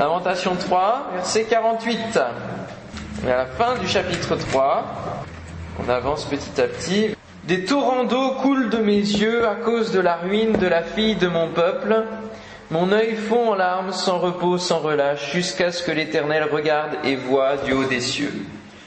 [0.00, 2.18] Lamentation 3, verset 48.
[3.26, 4.82] Et à la fin du chapitre 3,
[5.78, 7.14] on avance petit à petit.
[7.44, 11.16] Des torrents d'eau coulent de mes yeux à cause de la ruine de la fille
[11.16, 12.04] de mon peuple.
[12.70, 17.16] Mon œil fond en larmes sans repos, sans relâche, jusqu'à ce que l'Éternel regarde et
[17.16, 18.32] voie du haut des cieux.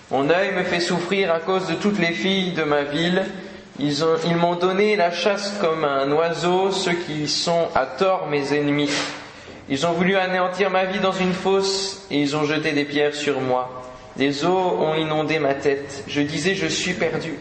[0.09, 3.23] Mon œil me fait souffrir à cause de toutes les filles de ma ville.
[3.77, 8.89] Ils m'ont donné la chasse comme un oiseau, ceux qui sont à tort mes ennemis.
[9.70, 13.16] Ils ont voulu anéantir ma vie dans une fosse et ils ont jeté des pierres
[13.16, 13.84] sur moi.
[14.17, 16.04] Des eaux ont inondé ma tête.
[16.08, 17.34] Je disais, je suis perdu.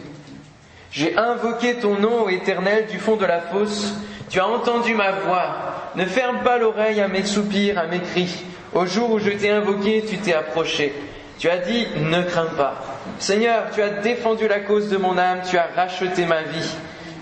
[0.91, 3.93] J'ai invoqué ton nom, éternel, du fond de la fosse.
[4.29, 5.91] Tu as entendu ma voix.
[5.95, 8.45] Ne ferme pas l'oreille à mes soupirs, à mes cris.
[8.73, 10.93] Au jour où je t'ai invoqué, tu t'es approché.
[11.37, 12.81] Tu as dit, ne crains pas.
[13.19, 16.75] Seigneur, tu as défendu la cause de mon âme, tu as racheté ma vie.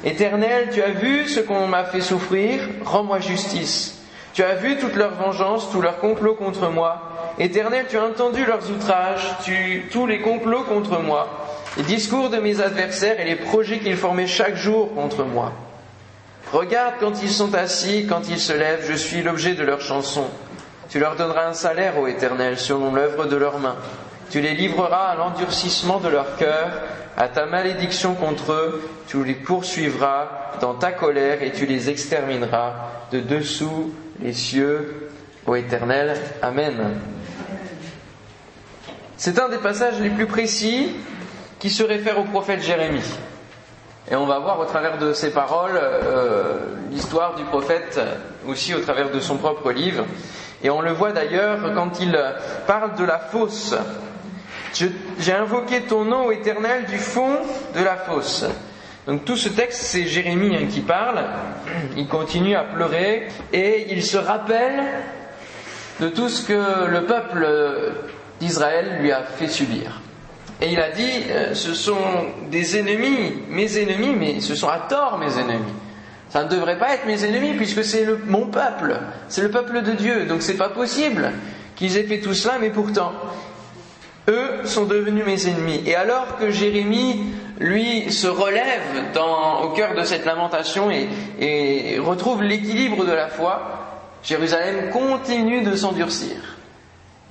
[0.05, 4.00] Éternel, tu as vu ce qu'on m'a fait souffrir, rends-moi justice.
[4.33, 7.01] Tu as vu toute leur vengeance, tout leur complot contre moi.
[7.37, 11.27] Éternel, tu as entendu leurs outrages, tu, tous les complots contre moi,
[11.77, 15.51] les discours de mes adversaires et les projets qu'ils formaient chaque jour contre moi.
[16.53, 20.27] Regarde quand ils sont assis, quand ils se lèvent, je suis l'objet de leurs chansons.
[20.89, 23.77] Tu leur donneras un salaire, ô Éternel, selon l'œuvre de leurs mains.
[24.29, 26.71] Tu les livreras à l'endurcissement de leur cœur,
[27.17, 30.29] à ta malédiction contre eux, tu les poursuivras
[30.61, 32.73] dans ta colère et tu les extermineras
[33.11, 35.09] de dessous les cieux,
[35.45, 36.15] ô Éternel.
[36.41, 36.97] Amen.
[39.17, 40.95] C'est un des passages les plus précis
[41.59, 43.03] qui se réfère au prophète Jérémie.
[44.09, 46.57] Et on va voir au travers de ses paroles euh,
[46.89, 47.99] l'histoire du prophète
[48.47, 50.05] aussi au travers de son propre livre.
[50.63, 52.17] Et on le voit d'ailleurs quand il
[52.67, 53.75] parle de la fosse.
[54.73, 57.37] J'ai invoqué ton nom éternel du fond
[57.75, 58.45] de la fosse.
[59.07, 61.23] Donc tout ce texte, c'est Jérémie hein, qui parle.
[61.97, 64.83] Il continue à pleurer et il se rappelle
[65.99, 67.47] de tout ce que le peuple
[68.39, 70.01] d'Israël lui a fait subir.
[70.61, 71.97] Et il a dit, euh, ce sont
[72.51, 75.73] des ennemis, mes ennemis, mais ce sont à tort mes ennemis.
[76.29, 78.95] Ça ne devrait pas être mes ennemis puisque c'est mon peuple,
[79.27, 80.25] c'est le peuple de Dieu.
[80.25, 81.31] Donc c'est pas possible
[81.75, 83.11] qu'ils aient fait tout cela, mais pourtant,
[84.29, 85.81] eux sont devenus mes ennemis.
[85.85, 87.23] Et alors que Jérémie,
[87.59, 88.81] lui, se relève
[89.63, 91.07] au cœur de cette lamentation et,
[91.39, 93.81] et retrouve l'équilibre de la foi,
[94.23, 96.35] Jérusalem continue de s'endurcir.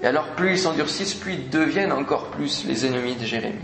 [0.03, 3.59] Et alors plus ils s'endurcissent, plus ils deviennent encore plus les ennemis de Jérémie.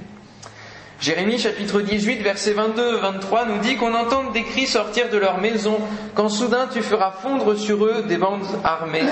[0.99, 5.79] Jérémie chapitre 18 verset 22-23 nous dit qu'on entende des cris sortir de leur maison
[6.15, 9.05] quand soudain tu feras fondre sur eux des bandes armées,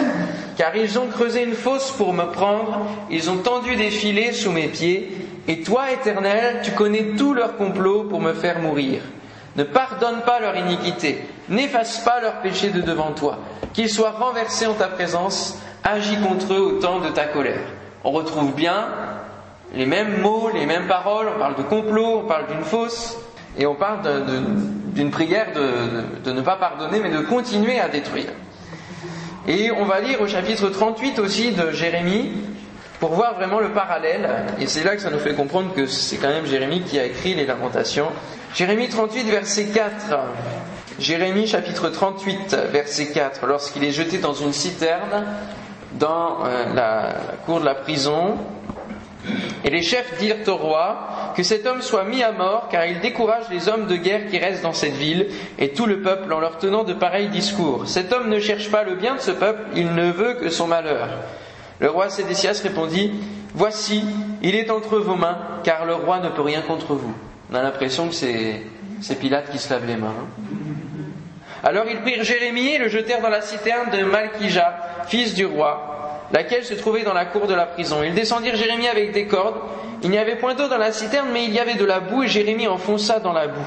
[0.56, 4.50] car ils ont creusé une fosse pour me prendre, ils ont tendu des filets sous
[4.50, 5.12] mes pieds,
[5.46, 9.02] et toi, Éternel, tu connais tout leur complot pour me faire mourir.
[9.56, 13.38] Ne pardonne pas leur iniquité, n'efface pas leur péché de devant toi,
[13.74, 17.66] qu'ils soient renversés en ta présence, agis contre eux au temps de ta colère.
[18.04, 18.86] On retrouve bien
[19.74, 23.16] les mêmes mots, les mêmes paroles, on parle de complot, on parle d'une fausse,
[23.58, 24.00] et on parle
[24.94, 28.30] d'une prière de, ne pas pardonner, mais de continuer à détruire.
[29.46, 32.32] Et on va lire au chapitre 38 aussi de Jérémie,
[33.00, 34.28] pour voir vraiment le parallèle,
[34.60, 37.04] et c'est là que ça nous fait comprendre que c'est quand même Jérémie qui a
[37.04, 38.08] écrit les lamentations.
[38.54, 39.92] Jérémie 38, verset 4.
[41.00, 43.46] Jérémie chapitre 38, verset 4.
[43.46, 45.26] Lorsqu'il est jeté dans une citerne,
[45.98, 47.14] dans euh, la
[47.46, 48.36] cour de la prison,
[49.64, 53.00] et les chefs dirent au roi que cet homme soit mis à mort, car il
[53.00, 56.40] décourage les hommes de guerre qui restent dans cette ville, et tout le peuple en
[56.40, 57.88] leur tenant de pareils discours.
[57.88, 60.66] Cet homme ne cherche pas le bien de ce peuple, il ne veut que son
[60.66, 61.08] malheur.
[61.80, 63.12] Le roi Sédécias répondit,
[63.54, 64.04] Voici,
[64.42, 67.14] il est entre vos mains, car le roi ne peut rien contre vous.
[67.52, 68.62] On a l'impression que c'est,
[69.20, 70.08] Pilate qui se lave les mains.
[70.08, 70.44] Hein.
[71.62, 75.93] Alors ils prirent Jérémie et le jetèrent dans la citerne de Malkija, fils du roi
[76.32, 78.02] laquelle se trouvait dans la cour de la prison.
[78.02, 79.56] Ils descendirent Jérémie avec des cordes.
[80.02, 82.24] Il n'y avait point d'eau dans la citerne, mais il y avait de la boue,
[82.24, 83.60] et Jérémie enfonça dans la boue.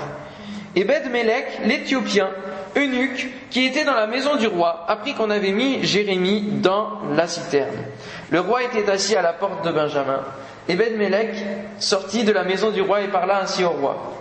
[0.75, 2.29] Et Bed-Mélec, l'Éthiopien,
[2.75, 7.27] eunuque, qui était dans la maison du roi, apprit qu'on avait mis Jérémie dans la
[7.27, 7.75] citerne.
[8.29, 10.21] Le roi était assis à la porte de Benjamin.
[10.69, 11.33] Et Bed-Mélec
[11.79, 14.16] sortit de la maison du roi et parla ainsi au roi.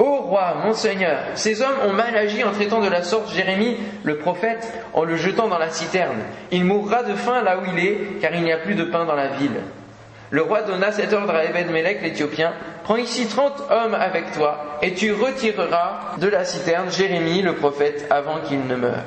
[0.00, 3.76] Ô roi, mon Seigneur, ces hommes ont mal agi en traitant de la sorte Jérémie,
[4.02, 6.20] le prophète, en le jetant dans la citerne.
[6.50, 9.04] Il mourra de faim là où il est, car il n'y a plus de pain
[9.04, 9.60] dans la ville.
[10.30, 14.94] Le roi donna cet ordre à Ebed-Melech l'Éthiopien, prends ici trente hommes avec toi, et
[14.94, 19.04] tu retireras de la citerne Jérémie, le prophète, avant qu'il ne meure.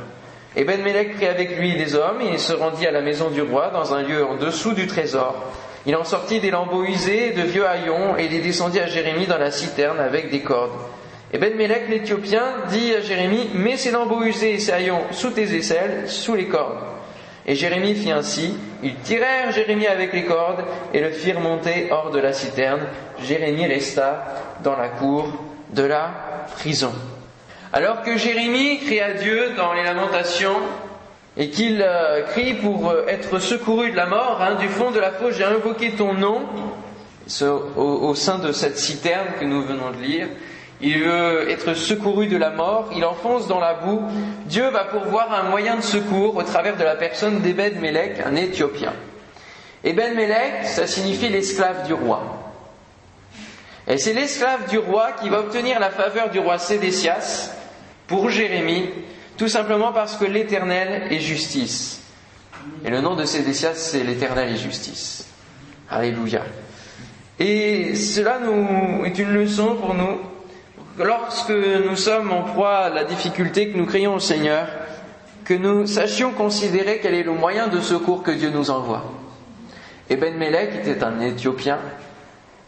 [0.55, 3.71] Ebed-Melech prit avec lui des hommes, et il se rendit à la maison du roi,
[3.73, 5.43] dans un lieu en dessous du trésor.
[5.85, 9.37] Il en sortit des lambeaux usés, de vieux haillons, et les descendit à Jérémie dans
[9.37, 10.71] la citerne avec des cordes.
[11.33, 15.31] Et Ben Melech l'Éthiopien dit à Jérémie, mets ces lambeaux usés et ces haillons sous
[15.31, 16.79] tes aisselles, sous les cordes.
[17.45, 18.55] Et Jérémie fit ainsi.
[18.83, 20.63] Ils tirèrent Jérémie avec les cordes
[20.93, 22.81] et le firent monter hors de la citerne.
[23.21, 24.25] Jérémie resta
[24.63, 25.27] dans la cour
[25.71, 26.11] de la
[26.55, 26.93] prison.
[27.73, 30.55] Alors que Jérémie crie à Dieu dans les lamentations
[31.37, 34.99] et qu'il euh, crie pour euh, être secouru de la mort, hein, du fond de
[34.99, 36.41] la fosse, j'ai invoqué ton nom
[37.77, 40.27] au sein de cette citerne que nous venons de lire
[40.83, 44.01] il veut être secouru de la mort, il enfonce dans la boue,
[44.45, 48.35] Dieu va pourvoir un moyen de secours au travers de la personne d'Eben Melech, un
[48.35, 48.91] Éthiopien.
[49.85, 52.21] Eben Melech, ça signifie l'esclave du roi.
[53.87, 57.55] Et c'est l'esclave du roi qui va obtenir la faveur du roi Sédécias
[58.07, 58.89] pour Jérémie,
[59.37, 62.01] tout simplement parce que l'Éternel est justice.
[62.85, 65.27] Et le nom de Sédécias, c'est l'Éternel est justice.
[65.89, 66.41] Alléluia.
[67.39, 70.19] Et cela nous est une leçon pour nous
[70.97, 74.67] lorsque nous sommes en proie à la difficulté, que nous crions au Seigneur,
[75.43, 79.03] que nous sachions considérer quel est le moyen de secours que Dieu nous envoie.
[80.09, 81.79] Et Ben était un Éthiopien,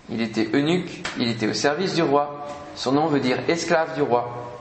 [0.10, 4.02] il était eunuque, il était au service du roi, son nom veut dire esclave du
[4.02, 4.55] roi,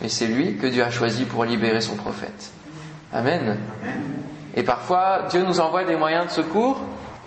[0.00, 2.52] mais c'est lui que Dieu a choisi pour libérer son prophète.
[3.12, 3.56] Amen.
[4.54, 6.80] Et parfois, Dieu nous envoie des moyens de secours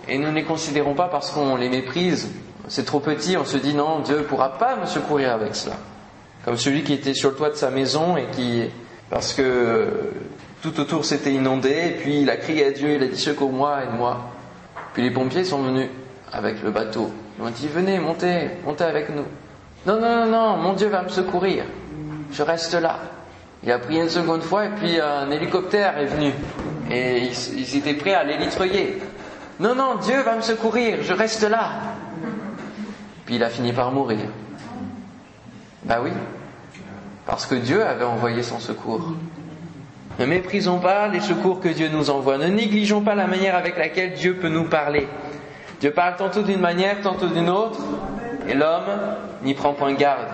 [0.08, 2.28] et nous ne les considérons pas parce qu'on les méprise
[2.70, 5.74] c'est trop petit, on se dit non, Dieu ne pourra pas me secourir avec cela.
[6.44, 8.62] Comme celui qui était sur le toit de sa maison et qui,
[9.10, 9.88] parce que
[10.62, 13.82] tout autour s'était inondé, et puis il a crié à Dieu, il a dit secours-moi,
[13.82, 14.20] aide-moi.
[14.94, 15.88] Puis les pompiers sont venus
[16.32, 17.10] avec le bateau.
[17.38, 19.24] Ils ont dit venez, montez, montez avec nous.
[19.84, 21.64] Non, non, non, non, mon Dieu va me secourir.
[22.32, 22.98] Je reste là.
[23.62, 26.32] Il a prié une seconde fois et puis un hélicoptère est venu.
[26.90, 28.98] Et ils, étaient prêts à l'élitreiller.
[29.58, 31.70] Non, non, Dieu va me secourir, je reste là
[33.30, 34.18] il a fini par mourir.
[35.84, 36.10] Ben oui,
[37.26, 39.12] parce que Dieu avait envoyé son secours.
[40.18, 42.36] Ne méprisons pas les secours que Dieu nous envoie.
[42.36, 45.08] Ne négligeons pas la manière avec laquelle Dieu peut nous parler.
[45.80, 47.80] Dieu parle tantôt d'une manière, tantôt d'une autre,
[48.46, 50.26] et l'homme n'y prend point garde.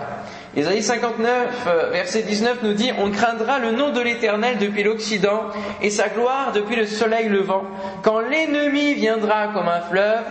[0.57, 5.51] Ésaïe 59, verset 19 nous dit, On craindra le nom de l'Éternel depuis l'Occident
[5.83, 7.61] et sa gloire depuis le soleil levant.
[8.01, 10.23] Quand l'ennemi viendra comme un fleuve,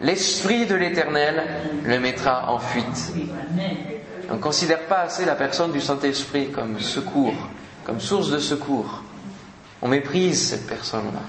[0.00, 1.44] l'Esprit de l'Éternel
[1.84, 3.12] le mettra en fuite.
[4.28, 7.36] On ne considère pas assez la personne du Saint-Esprit comme secours,
[7.84, 9.04] comme source de secours.
[9.82, 11.22] On méprise cette personne-là.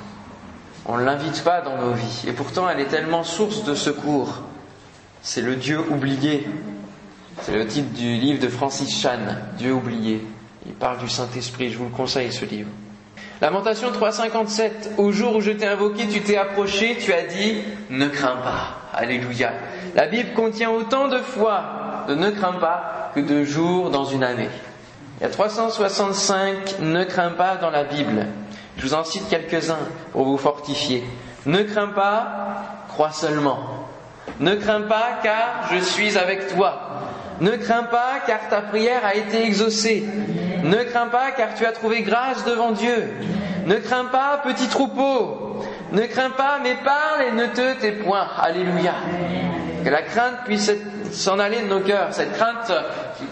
[0.88, 2.24] On ne l'invite pas dans nos vies.
[2.28, 4.40] Et pourtant, elle est tellement source de secours.
[5.22, 6.48] C'est le Dieu oublié.
[7.42, 9.20] C'est le titre du livre de Francis Chan,
[9.58, 10.26] Dieu oublié.
[10.66, 11.72] Il parle du Saint-Esprit.
[11.72, 12.70] Je vous le conseille, ce livre.
[13.42, 18.08] Lamentation 357, au jour où je t'ai invoqué, tu t'es approché, tu as dit, ne
[18.08, 18.80] crains pas.
[18.94, 19.54] Alléluia.
[19.96, 24.24] La Bible contient autant de fois de ne crains pas que de jours dans une
[24.24, 24.50] année.
[25.20, 28.28] Il y a 365 ne crains pas dans la Bible.
[28.78, 29.80] Je vous en cite quelques-uns
[30.12, 31.04] pour vous fortifier.
[31.46, 33.60] Ne crains pas, crois seulement.
[34.40, 36.90] Ne crains pas car je suis avec toi.
[37.42, 40.04] Ne crains pas car ta prière a été exaucée.
[40.64, 43.10] Ne crains pas car tu as trouvé grâce devant Dieu.
[43.66, 45.64] Ne crains pas, petit troupeau.
[45.92, 48.28] Ne crains pas, mais parle et ne te tais point.
[48.38, 48.94] Alléluia.
[49.84, 50.72] Que la crainte puisse
[51.12, 52.72] s'en aller de nos cœurs, cette crainte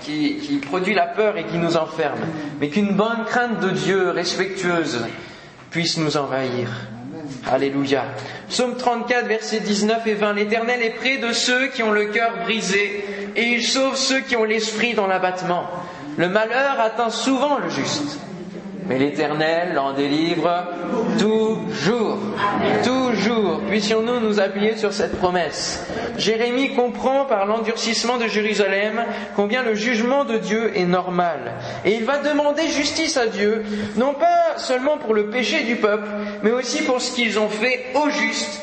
[0.01, 2.19] qui, produit la peur et qui nous enferme,
[2.59, 5.05] mais qu'une bonne crainte de Dieu, respectueuse,
[5.69, 6.69] puisse nous envahir.
[7.45, 8.05] Alléluia.
[8.49, 10.33] Psaume 34, versets 19 et 20.
[10.33, 13.03] L'Éternel est près de ceux qui ont le cœur brisé
[13.37, 15.63] et il sauve ceux qui ont l'esprit dans l'abattement.
[16.17, 18.19] Le malheur atteint souvent le juste,
[18.87, 20.63] mais l'Éternel en délivre
[21.19, 22.17] toujours.
[22.83, 23.61] Toujours.
[23.69, 25.85] Puissions-nous nous appuyer sur cette promesse.
[26.17, 29.03] Jérémie comprend par l'endurcissement de Jérusalem
[29.35, 31.53] combien le jugement de Dieu est normal.
[31.85, 33.63] Et il va demander justice à Dieu,
[33.97, 36.07] non pas seulement pour le péché du peuple,
[36.41, 38.61] mais aussi pour ce qu'ils ont fait au juste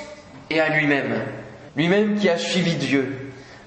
[0.50, 1.20] et à lui-même.
[1.76, 3.23] Lui-même qui a suivi Dieu.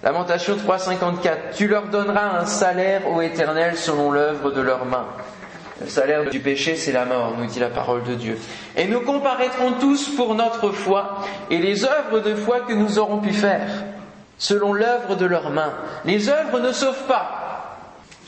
[0.07, 1.53] Lamentation 354.
[1.53, 5.05] Tu leur donneras un salaire au éternel selon l'œuvre de leurs mains.
[5.81, 8.39] Le salaire du péché, c'est la mort, nous dit la parole de Dieu.
[8.77, 11.17] Et nous comparaîtrons tous pour notre foi
[11.51, 13.67] et les œuvres de foi que nous aurons pu faire,
[14.37, 15.73] selon l'œuvre de leurs mains.
[16.05, 17.77] Les œuvres ne sauvent pas.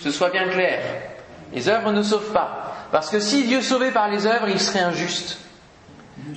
[0.02, 0.82] Ce soit bien clair.
[1.54, 2.76] Les œuvres ne sauvent pas.
[2.92, 5.38] Parce que si Dieu sauvait par les œuvres, il serait injuste.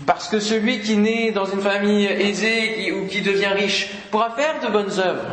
[0.06, 4.60] Parce que celui qui naît dans une famille aisée ou qui devient riche pourra faire
[4.60, 5.26] de bonnes œuvres.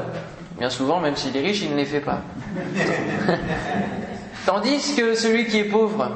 [0.57, 2.21] Bien souvent, même s'il est riche, il ne les fait pas.
[4.45, 6.11] Tandis que celui qui est pauvre,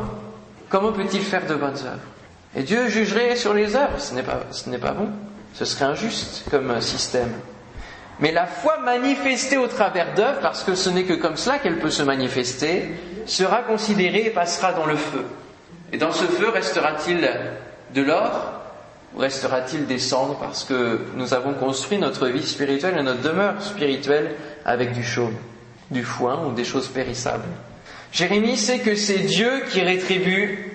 [0.70, 2.00] comment peut-il faire de bonnes œuvres?
[2.56, 5.10] Et Dieu jugerait sur les œuvres, ce n'est pas, ce n'est pas bon.
[5.54, 7.32] Ce serait injuste comme système.
[8.20, 11.80] Mais la foi manifestée au travers d'œuvres, parce que ce n'est que comme cela qu'elle
[11.80, 12.90] peut se manifester,
[13.25, 15.25] sera considérée et passera dans le feu.
[15.92, 17.30] Et dans ce feu restera-t-il
[17.94, 18.62] de l'or
[19.18, 24.36] restera-t-il des cendres parce que nous avons construit notre vie spirituelle et notre demeure spirituelle
[24.66, 25.36] avec du chaume,
[25.92, 27.44] du foin ou des choses périssables?
[28.12, 30.74] Jérémie sait que c'est Dieu qui rétribue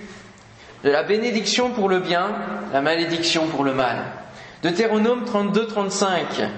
[0.84, 2.32] la bénédiction pour le bien,
[2.72, 4.04] la malédiction pour le mal.
[4.62, 6.48] Deutéronome 32-35,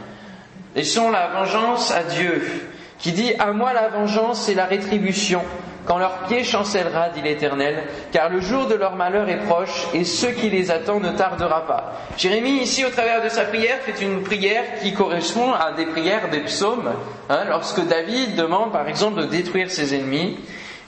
[0.75, 2.43] laissons la vengeance à Dieu,
[2.99, 5.43] qui dit À moi la vengeance et la rétribution,
[5.91, 7.83] quand leur pied chancellera, dit l'Éternel,
[8.13, 11.67] car le jour de leur malheur est proche, et ce qui les attend ne tardera
[11.67, 11.95] pas.
[12.17, 16.31] Jérémie, ici, au travers de sa prière, fait une prière qui correspond à des prières
[16.31, 16.93] des psaumes,
[17.29, 20.39] hein, lorsque David demande, par exemple, de détruire ses ennemis.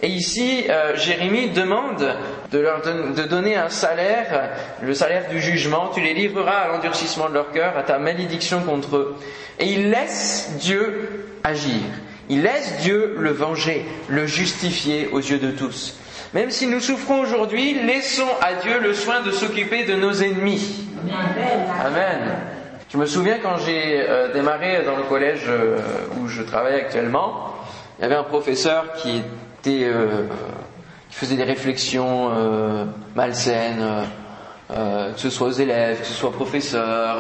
[0.02, 2.14] Et ici, euh, Jérémie demande
[2.52, 4.50] de leur de donner un salaire,
[4.82, 5.90] le salaire du jugement.
[5.92, 9.16] Tu les livreras à l'endurcissement de leur cœur, à ta malédiction contre eux.
[9.58, 11.80] Et il laisse Dieu agir.
[12.28, 15.96] Il laisse Dieu le venger, le justifier aux yeux de tous.
[16.34, 20.86] Même si nous souffrons aujourd'hui, laissons à Dieu le soin de s'occuper de nos ennemis.
[21.84, 22.36] Amen.
[22.92, 25.78] Je me souviens quand j'ai euh, démarré dans le collège euh,
[26.20, 27.54] où je travaille actuellement,
[27.98, 29.22] il y avait un professeur qui
[29.66, 30.24] euh,
[31.08, 32.30] qui faisait des réflexions
[33.14, 33.84] malsaines,
[34.70, 37.18] euh, que ce soit aux élèves, que ce soit aux professeurs.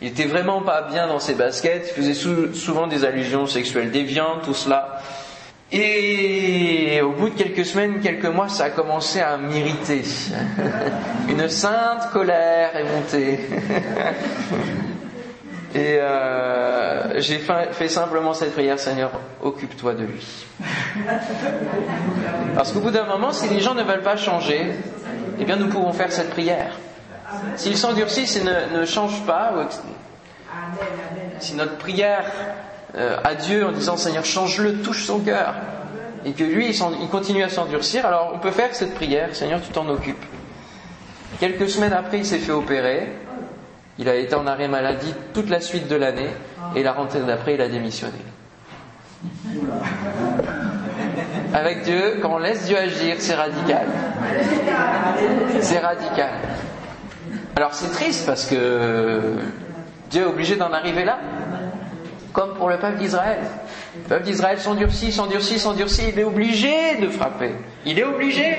[0.00, 1.92] Il était, vraiment pas bien dans ses baskets.
[1.96, 2.14] Il faisait
[2.54, 5.00] souvent des allusions sexuelles déviantes, tout cela.
[5.70, 10.02] Et au bout de quelques semaines, quelques mois, ça a commencé à m'irriter.
[11.28, 13.40] Une sainte colère est montée.
[15.74, 19.10] Et euh, j'ai fait simplement cette prière, Seigneur,
[19.42, 20.46] occupe-toi de lui.
[22.54, 24.72] Parce qu'au bout d'un moment, si les gens ne veulent pas changer,
[25.40, 26.72] eh bien nous pouvons faire cette prière.
[27.56, 29.52] S'ils s'endurcissent et ne, ne changent pas,
[31.40, 32.24] si notre prière
[32.96, 35.54] euh, à Dieu en disant Seigneur, change-le, touche son cœur,
[36.24, 39.70] et que lui, il continue à s'endurcir, alors on peut faire cette prière, Seigneur, tu
[39.70, 40.24] t'en occupes.
[41.38, 43.12] Quelques semaines après, il s'est fait opérer,
[43.98, 46.30] il a été en arrêt maladie toute la suite de l'année
[46.74, 48.18] et la rentrée d'après, il a démissionné.
[51.54, 53.86] Avec Dieu, quand on laisse Dieu agir, c'est radical.
[55.60, 56.30] C'est radical.
[57.56, 59.34] Alors c'est triste parce que
[60.10, 61.18] Dieu est obligé d'en arriver là,
[62.32, 63.38] comme pour le peuple d'Israël.
[63.96, 67.52] Le peuple d'Israël s'endurcit, s'endurcit, s'endurcit, il est obligé de frapper.
[67.84, 68.56] Il est obligé.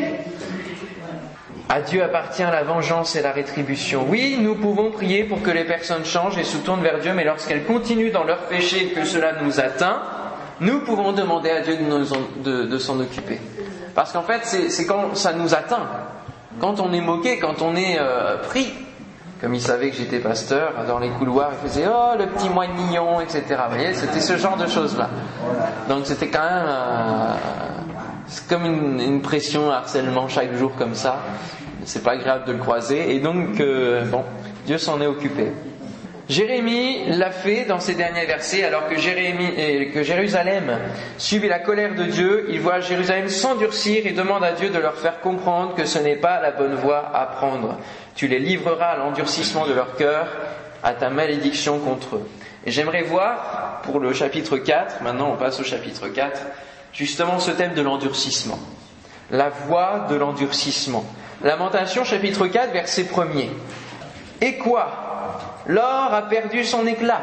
[1.70, 4.04] À Dieu appartient la vengeance et la rétribution.
[4.10, 7.24] Oui, nous pouvons prier pour que les personnes changent et se tournent vers Dieu, mais
[7.24, 10.02] lorsqu'elles continuent dans leur péché et que cela nous atteint,
[10.62, 11.78] nous pouvons demander à Dieu
[12.44, 13.40] de, s'en occuper.
[13.96, 15.88] Parce qu'en fait, c'est quand ça nous atteint,
[16.60, 18.72] quand on est moqué, quand on est euh, pris.
[19.42, 23.22] Comme il savait que j'étais pasteur, dans les couloirs, il faisait Oh, le petit moignon,
[23.22, 23.44] etc.
[23.70, 25.10] Vous voyez, c'était ce genre de choses-là.
[25.88, 27.34] Donc c'était quand même euh,
[28.50, 31.20] comme une, une pression, harcèlement chaque jour comme ça
[31.90, 33.16] c'est pas agréable de le croiser.
[33.16, 34.24] Et donc, euh, bon,
[34.66, 35.52] Dieu s'en est occupé.
[36.30, 40.78] Jérémie l'a fait dans ces derniers versets, alors que, Jérémie, que Jérusalem
[41.18, 44.94] suivait la colère de Dieu, il voit Jérusalem s'endurcir et demande à Dieu de leur
[44.94, 47.80] faire comprendre que ce n'est pas la bonne voie à prendre.
[48.14, 50.28] Tu les livreras à l'endurcissement de leur cœur,
[50.84, 52.30] à ta malédiction contre eux.
[52.64, 56.42] Et j'aimerais voir, pour le chapitre 4, maintenant on passe au chapitre 4,
[56.94, 58.60] justement ce thème de l'endurcissement.
[59.32, 61.06] La voie de l'endurcissement.
[61.42, 63.50] Lamentation chapitre 4 verset 1er.
[64.42, 65.09] Et quoi?
[65.68, 67.22] L'or a perdu son éclat.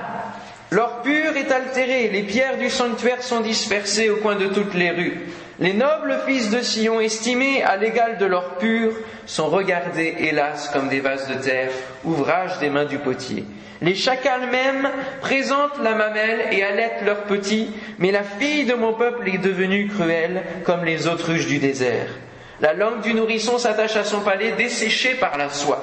[0.70, 4.90] L'or pur est altéré, les pierres du sanctuaire sont dispersées au coin de toutes les
[4.90, 5.20] rues.
[5.58, 8.92] Les nobles fils de Sion, estimés à l'égal de l'or pur,
[9.26, 11.70] sont regardés, hélas, comme des vases de terre,
[12.04, 13.44] ouvrage des mains du potier.
[13.80, 14.88] Les chacals même
[15.20, 19.88] présentent la mamelle et allaitent leurs petits, mais la fille de mon peuple est devenue
[19.88, 22.08] cruelle comme les autruches du désert.
[22.60, 25.78] La langue du nourrisson s'attache à son palais, desséché par la soif.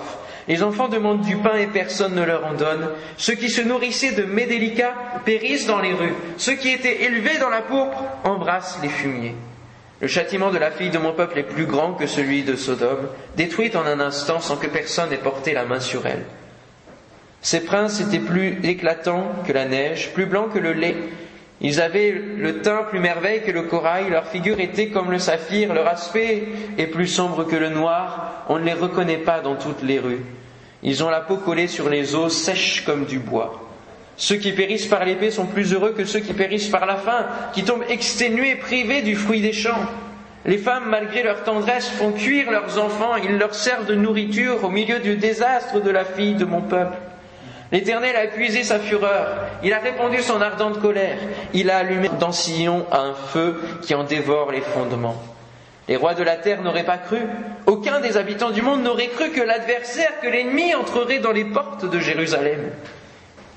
[0.47, 2.89] Les enfants demandent du pain et personne ne leur en donne.
[3.17, 6.13] Ceux qui se nourrissaient de mets délicats périssent dans les rues.
[6.37, 9.35] Ceux qui étaient élevés dans la pourpre embrassent les fumiers.
[10.01, 13.07] Le châtiment de la fille de mon peuple est plus grand que celui de Sodome,
[13.37, 16.25] détruite en un instant sans que personne ait porté la main sur elle.
[17.41, 20.95] Ses princes étaient plus éclatants que la neige, plus blancs que le lait,
[21.63, 25.73] ils avaient le teint plus merveille que le corail, leur figure était comme le saphir,
[25.73, 26.43] leur aspect
[26.77, 30.19] est plus sombre que le noir, on ne les reconnaît pas dans toutes les rues.
[30.83, 33.61] Ils ont la peau collée sur les os, sèches comme du bois.
[34.17, 37.25] Ceux qui périssent par l'épée sont plus heureux que ceux qui périssent par la faim,
[37.53, 39.85] qui tombent exténués, privés du fruit des champs.
[40.45, 44.69] Les femmes, malgré leur tendresse, font cuire leurs enfants, ils leur servent de nourriture au
[44.69, 46.97] milieu du désastre de la fille de mon peuple.
[47.73, 51.17] L'Éternel a épuisé sa fureur, il a répandu son ardente colère,
[51.55, 55.19] il a allumé dans Sion un feu qui en dévore les fondements.
[55.87, 57.17] Les rois de la terre n'auraient pas cru.
[57.65, 61.89] Aucun des habitants du monde n'aurait cru que l'adversaire, que l'ennemi entrerait dans les portes
[61.89, 62.69] de Jérusalem.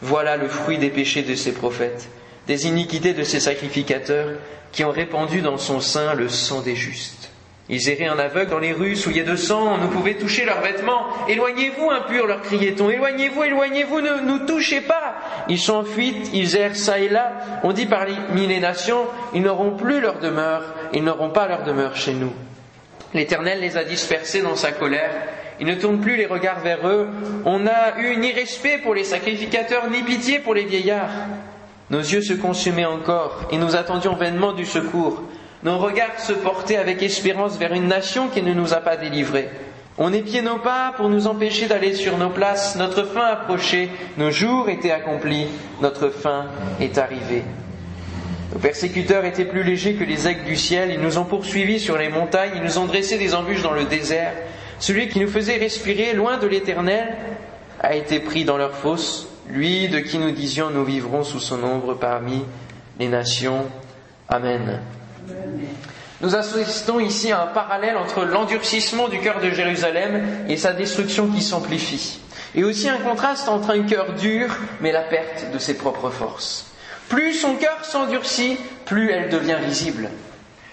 [0.01, 2.09] Voilà le fruit des péchés de ces prophètes,
[2.47, 4.31] des iniquités de ces sacrificateurs
[4.73, 7.31] qui ont répandu dans son sein le sang des justes.
[7.69, 10.61] Ils erraient en aveugle dans les rues, souillés de sang, on ne pouvait toucher leurs
[10.61, 11.07] vêtements.
[11.29, 12.91] Éloignez-vous, impurs, leur criait-on.
[12.91, 15.17] Éloignez-vous, éloignez-vous, ne nous touchez pas.
[15.49, 15.85] Ils sont en
[16.33, 17.33] ils errent ça et là.
[17.65, 21.97] On dit parmi les nations, ils n'auront plus leur demeure, ils n'auront pas leur demeure
[21.97, 22.33] chez nous.
[23.15, 25.11] L'Éternel les a dispersés dans sa colère.
[25.59, 27.09] Ils ne tournent plus les regards vers eux.
[27.45, 31.11] On n'a eu ni respect pour les sacrificateurs, ni pitié pour les vieillards.
[31.91, 35.23] Nos yeux se consumaient encore, et nous attendions vainement du secours.
[35.63, 39.49] Nos regards se portaient avec espérance vers une nation qui ne nous a pas délivrés.
[39.99, 42.77] On épiait nos pas pour nous empêcher d'aller sur nos places.
[42.77, 45.47] Notre fin approchait, nos jours étaient accomplis,
[45.81, 46.47] notre fin
[46.81, 47.43] est arrivée.
[48.53, 51.97] Nos persécuteurs étaient plus légers que les aigles du ciel, ils nous ont poursuivis sur
[51.97, 54.33] les montagnes, ils nous ont dressé des embûches dans le désert.
[54.79, 57.17] Celui qui nous faisait respirer loin de l'éternel
[57.81, 61.63] a été pris dans leur fosse, lui de qui nous disions nous vivrons sous son
[61.65, 62.45] ombre parmi
[62.99, 63.65] les nations.
[64.29, 64.81] Amen.
[66.21, 71.29] Nous assistons ici à un parallèle entre l'endurcissement du cœur de Jérusalem et sa destruction
[71.29, 72.21] qui s'amplifie.
[72.55, 74.49] Et aussi un contraste entre un cœur dur
[74.81, 76.73] mais la perte de ses propres forces.
[77.09, 78.57] Plus son cœur s'endurcit,
[78.87, 80.09] plus elle devient risible.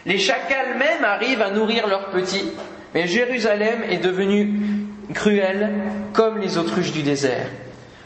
[0.05, 2.51] Les chacals même arrivent à nourrir leurs petits,
[2.93, 4.61] mais Jérusalem est devenue
[5.13, 5.71] cruelle
[6.13, 7.47] comme les autruches du désert.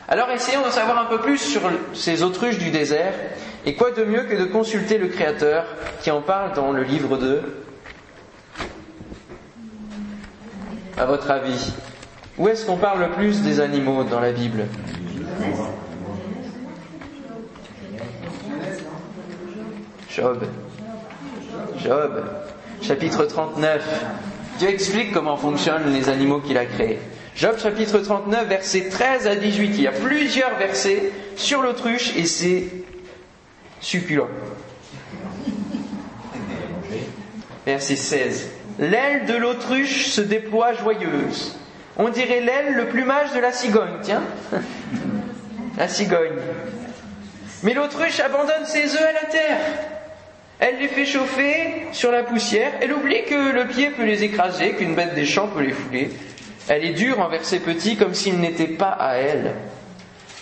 [0.08, 1.62] Alors essayons d'en savoir un peu plus sur
[1.94, 3.14] ces autruches du désert
[3.68, 5.66] et quoi de mieux que de consulter le Créateur
[6.02, 7.42] qui en parle dans le livre de...
[10.98, 11.74] À votre avis,
[12.38, 14.66] où est-ce qu'on parle le plus des animaux dans la Bible?
[20.10, 20.44] Job.
[21.84, 22.24] Job.
[22.82, 24.06] Chapitre 39.
[24.60, 27.00] Dieu explique comment fonctionnent les animaux qu'il a créés.
[27.36, 29.66] Job chapitre 39, versets 13 à 18.
[29.76, 32.64] Il y a plusieurs versets sur l'autruche et c'est
[33.82, 34.30] succulent.
[37.66, 38.50] Verset 16.
[38.80, 41.58] L'aile de l'autruche se déploie joyeuse.
[41.98, 44.24] On dirait l'aile, le plumage de la cigogne, tiens.
[45.78, 46.40] La cigogne.
[47.62, 49.60] Mais l'autruche abandonne ses œufs à la terre.
[50.60, 52.72] Elle les fait chauffer sur la poussière.
[52.82, 56.10] Elle oublie que le pied peut les écraser, qu'une bête des champs peut les fouler.
[56.68, 59.54] Elle est dure envers ses petits comme s'ils n'étaient pas à elle.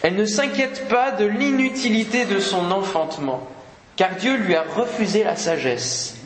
[0.06, 3.50] Elle ne s'inquiète pas de l'inutilité de son enfantement,
[3.96, 6.18] car Dieu lui a refusé la sagesse.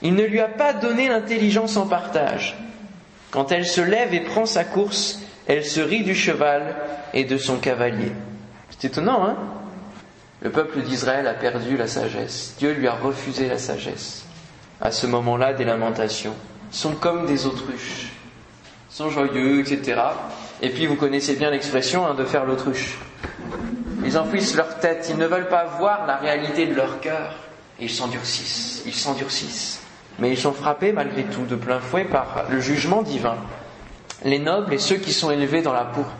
[0.00, 2.56] Il ne lui a pas donné l'intelligence en partage.
[3.32, 6.76] Quand elle se lève et prend sa course, elle se rit du cheval
[7.14, 8.12] et de son cavalier.
[8.70, 9.36] C'est étonnant, hein?
[10.40, 12.54] Le peuple d'Israël a perdu la sagesse.
[12.60, 14.24] Dieu lui a refusé la sagesse.
[14.80, 16.36] À ce moment-là, des lamentations
[16.70, 18.12] sont comme des autruches,
[18.88, 20.00] sont joyeux, etc.
[20.60, 22.98] Et puis vous connaissez bien l'expression hein, de faire l'autruche.
[24.04, 27.34] Ils enfouissent leur tête, ils ne veulent pas voir la réalité de leur cœur.
[27.80, 29.82] Et ils s'endurcissent, ils s'endurcissent.
[30.18, 33.36] Mais ils sont frappés malgré tout de plein fouet par le jugement divin.
[34.24, 36.10] Les nobles et ceux qui sont élevés dans la pourpre,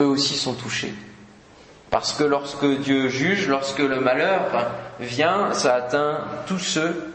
[0.00, 0.94] eux aussi sont touchés.
[1.90, 4.40] Parce que lorsque Dieu juge, lorsque le malheur
[5.00, 7.12] vient, ça atteint tous ceux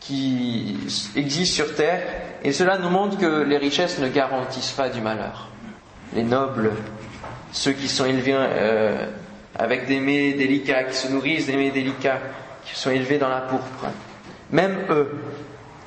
[0.00, 0.76] qui
[1.16, 2.02] existent sur terre,
[2.42, 5.48] et cela nous montre que les richesses ne garantissent pas du malheur
[6.14, 6.72] les nobles,
[7.52, 9.06] ceux qui sont élevés euh,
[9.56, 12.20] avec des mets délicats, qui se nourrissent des mets délicats,
[12.64, 13.86] qui sont élevés dans la pourpre.
[14.50, 15.10] Même eux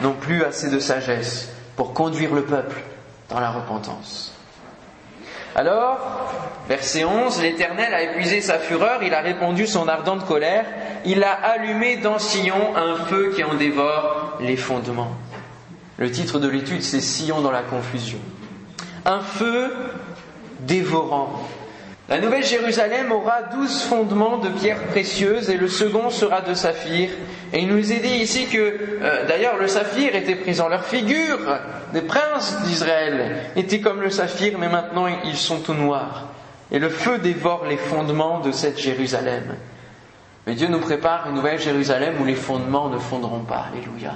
[0.01, 2.81] n'ont plus assez de sagesse pour conduire le peuple
[3.29, 4.33] dans la repentance.
[5.55, 6.33] Alors,
[6.69, 10.65] verset 11, l'Éternel a épuisé sa fureur, il a répandu son ardente colère,
[11.03, 15.15] il a allumé dans Sion un feu qui en dévore les fondements.
[15.97, 18.19] Le titre de l'étude, c'est Sion dans la confusion.
[19.03, 19.73] Un feu
[20.61, 21.41] dévorant.
[22.09, 27.09] La nouvelle Jérusalem aura douze fondements de pierres précieuses et le second sera de saphir.
[27.51, 28.57] Et il nous est dit ici que,
[29.01, 31.39] euh, d'ailleurs, le saphir était pris en leur figure.
[31.93, 36.27] Des princes d'Israël étaient comme le saphir, mais maintenant ils sont tout noirs.
[36.71, 39.55] Et le feu dévore les fondements de cette Jérusalem.
[40.45, 43.65] Mais Dieu nous prépare une nouvelle Jérusalem où les fondements ne fondront pas.
[43.73, 44.13] Alléluia.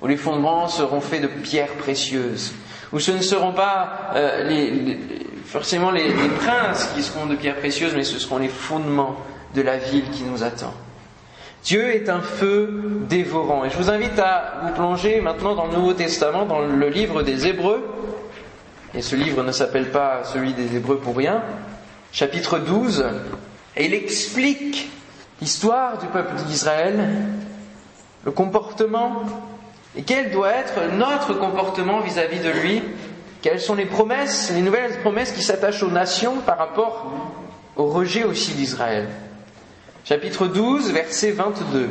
[0.00, 2.54] Où les fondements seront faits de pierres précieuses.
[2.92, 4.98] Où ce ne seront pas euh, les
[5.46, 9.16] forcément les, princes qui seront de pierres précieuses, mais ce seront les fondements
[9.54, 10.74] de la ville qui nous attend.
[11.64, 13.64] Dieu est un feu dévorant.
[13.64, 17.22] Et je vous invite à vous plonger maintenant dans le Nouveau Testament, dans le livre
[17.22, 17.84] des Hébreux.
[18.94, 21.42] Et ce livre ne s'appelle pas celui des Hébreux pour rien.
[22.12, 23.04] Chapitre 12.
[23.76, 24.90] Et il explique
[25.40, 27.08] l'histoire du peuple d'Israël,
[28.24, 29.24] le comportement
[29.96, 32.82] Et quel doit être notre comportement vis-à-vis de lui?
[33.42, 37.12] Quelles sont les promesses, les nouvelles promesses qui s'attachent aux nations par rapport
[37.76, 39.08] au rejet aussi d'Israël?
[40.04, 41.88] Chapitre 12, verset 22.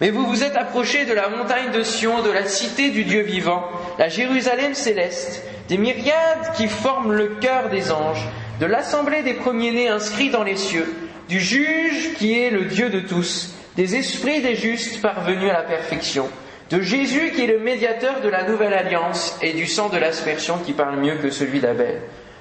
[0.00, 3.22] Mais vous vous êtes approchés de la montagne de Sion, de la cité du Dieu
[3.22, 3.64] vivant,
[3.98, 8.26] la Jérusalem céleste, des myriades qui forment le cœur des anges,
[8.60, 10.94] de l'assemblée des premiers-nés inscrits dans les cieux,
[11.28, 15.62] du juge qui est le Dieu de tous, des esprits des justes parvenus à la
[15.62, 16.28] perfection,
[16.70, 20.58] de Jésus qui est le médiateur de la nouvelle alliance et du sang de l'aspersion
[20.58, 22.00] qui parle mieux que celui d'Abel.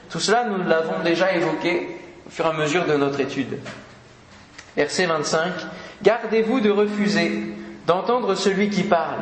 [0.10, 1.88] Tout cela, nous l'avons déjà évoqué
[2.26, 3.60] au fur et à mesure de notre étude.
[4.76, 5.52] Verset 25.
[6.02, 7.44] Gardez-vous de refuser
[7.88, 9.20] d'entendre celui qui parle.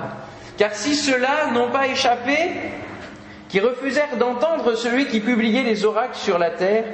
[0.58, 2.38] Car si ceux-là n'ont pas échappé,
[3.50, 6.86] qui refusèrent d'entendre celui qui publiait les oracles sur la terre,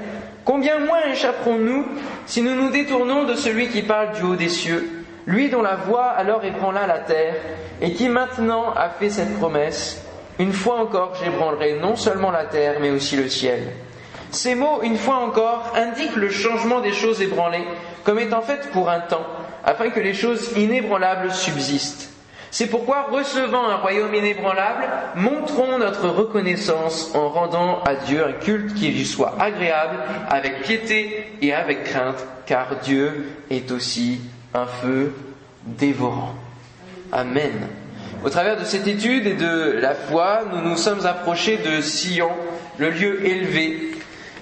[0.43, 1.85] combien moins échapperons-nous
[2.25, 4.98] si nous nous détournons de celui qui parle du haut des cieux?
[5.29, 7.35] Lui dont la voix alors ébranla la terre,
[7.81, 10.03] et qui maintenant a fait cette promesse,
[10.39, 13.59] une fois encore j'ébranlerai non seulement la terre, mais aussi le ciel.
[14.31, 17.67] Ces mots, une fois encore, indiquent le changement des choses ébranlées,
[18.03, 19.25] comme étant faites pour un temps,
[19.63, 22.09] afin que les choses inébranlables subsistent.
[22.49, 28.73] C'est pourquoi, recevant un royaume inébranlable, montrons notre reconnaissance en rendant à Dieu un culte
[28.73, 34.21] qui lui soit agréable, avec piété et avec crainte, car Dieu est aussi
[34.53, 35.13] un feu
[35.65, 36.35] dévorant.
[37.11, 37.67] Amen.
[38.23, 42.31] Au travers de cette étude et de la foi, nous nous sommes approchés de Sion,
[42.77, 43.91] le lieu élevé.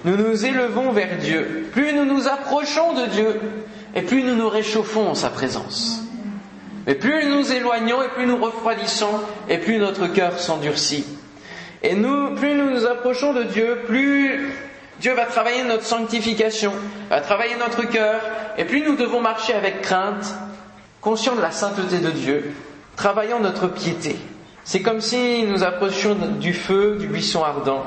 [0.04, 1.68] Nous nous élevons vers Dieu.
[1.72, 3.40] Plus nous nous approchons de Dieu,
[3.94, 6.02] et plus nous nous réchauffons en sa présence.
[6.86, 11.04] Mais plus nous nous éloignons, et plus nous refroidissons, et plus notre cœur s'endurcit.
[11.82, 14.50] Et nous, plus nous nous approchons de Dieu, plus
[15.00, 16.72] Dieu va travailler notre sanctification,
[17.08, 18.20] va travailler notre cœur,
[18.56, 20.34] et plus nous devons marcher avec crainte,
[21.00, 22.52] conscients de la sainteté de Dieu,
[22.96, 24.16] travaillant notre piété.
[24.64, 27.84] C'est comme si nous approchions du feu, du buisson ardent,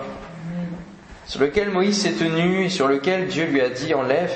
[1.27, 4.33] sur lequel Moïse s'est tenu et sur lequel Dieu lui a dit enlève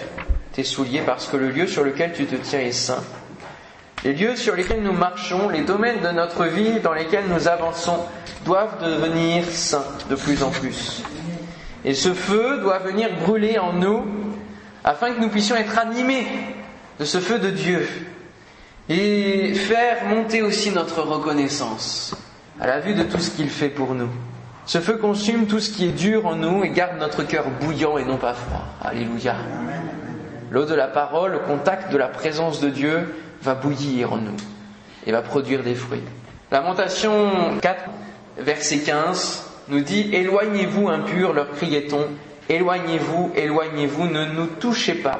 [0.52, 3.04] tes souliers parce que le lieu sur lequel tu te tiens est saint.
[4.04, 7.98] Les lieux sur lesquels nous marchons, les domaines de notre vie dans lesquels nous avançons
[8.46, 11.02] doivent devenir saints de plus en plus.
[11.86, 14.04] Et ce feu doit venir brûler en nous
[14.84, 16.26] afin que nous puissions être animés
[17.00, 17.88] de ce feu de Dieu
[18.90, 22.16] et faire monter aussi notre reconnaissance
[22.60, 24.10] à la vue de tout ce qu'il fait pour nous.
[24.66, 28.00] Ce feu consume tout ce qui est dur en nous et garde notre cœur bouillant
[28.00, 28.66] et non pas froid.
[28.84, 29.36] Alléluia.
[30.50, 34.38] L'eau de la parole, le contact de la présence de Dieu va bouillir en nous
[35.06, 36.02] et va produire des fruits.
[36.52, 37.84] Lamentation 4,
[38.40, 42.06] verset 15 nous dit Éloignez-vous impurs, leur criait-on,
[42.50, 45.20] éloignez-vous, éloignez-vous, ne nous touchez pas.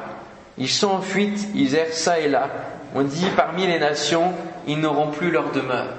[0.58, 2.48] Ils sont en fuite, ils errent ça et là.
[2.94, 4.32] On dit parmi les nations,
[4.66, 5.94] ils n'auront plus leur demeure.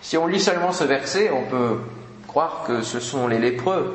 [0.00, 1.78] Si on lit seulement ce verset, on peut
[2.26, 3.94] croire que ce sont les lépreux,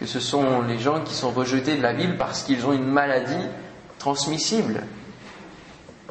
[0.00, 2.90] que ce sont les gens qui sont rejetés de la ville parce qu'ils ont une
[2.90, 3.46] maladie
[3.98, 4.82] transmissible.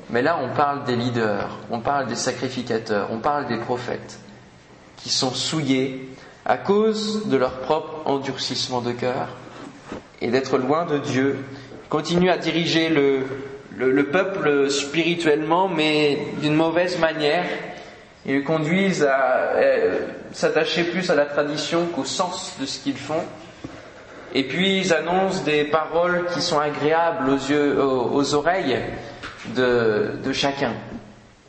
[0.09, 4.19] Mais là, on parle des leaders, on parle des sacrificateurs, on parle des prophètes
[4.97, 6.09] qui sont souillés
[6.45, 9.27] à cause de leur propre endurcissement de cœur
[10.21, 11.37] et d'être loin de Dieu,
[11.89, 13.25] continuent à diriger le,
[13.77, 17.45] le, peuple spirituellement, mais d'une mauvaise manière.
[18.25, 19.99] Ils conduisent à euh,
[20.31, 23.23] s'attacher plus à la tradition qu'au sens de ce qu'ils font.
[24.33, 28.77] Et puis ils annoncent des paroles qui sont agréables aux yeux, aux, oreilles
[29.55, 30.73] de, de chacun.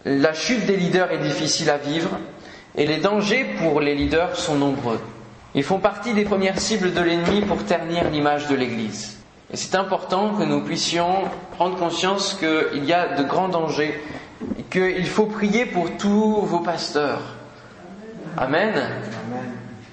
[0.05, 2.11] La chute des leaders est difficile à vivre.
[2.77, 5.01] Et les dangers pour les leaders sont nombreux.
[5.55, 9.19] Ils font partie des premières cibles de l'ennemi pour ternir l'image de l'Église.
[9.53, 11.25] Et c'est important que nous puissions
[11.57, 14.01] prendre conscience qu'il y a de grands dangers
[14.59, 17.21] et qu'il faut prier pour tous vos pasteurs.
[18.39, 18.73] Amen.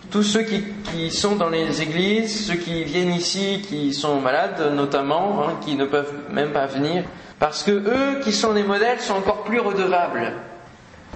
[0.09, 5.43] Tous ceux qui, sont dans les églises, ceux qui viennent ici, qui sont malades notamment,
[5.43, 7.03] hein, qui ne peuvent même pas venir,
[7.37, 10.33] parce que eux qui sont des modèles sont encore plus redevables.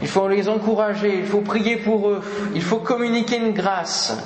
[0.02, 2.22] Il faut les encourager, il faut prier pour eux,
[2.56, 4.18] il faut communiquer une grâce,